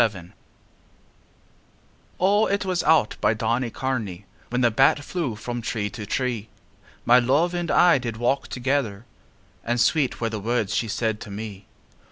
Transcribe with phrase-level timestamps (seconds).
[0.01, 0.31] XXXI
[2.19, 6.49] O, it was out by Donnycarney When the bat flew from tree to tree
[7.05, 9.05] My love and I did walk together;
[9.63, 11.67] And sweet were the words she said to me.